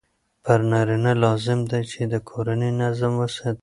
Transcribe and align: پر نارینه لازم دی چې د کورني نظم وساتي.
پر 0.45 0.59
نارینه 0.71 1.13
لازم 1.23 1.59
دی 1.69 1.81
چې 1.91 2.01
د 2.11 2.15
کورني 2.29 2.69
نظم 2.81 3.13
وساتي. 3.21 3.59